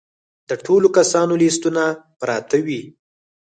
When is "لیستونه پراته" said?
1.41-2.57